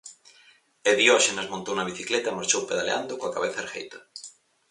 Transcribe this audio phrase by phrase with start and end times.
[0.89, 3.99] E Dióxenes montou na bicicleta e marchou pedaleando coa cabeza ergueita.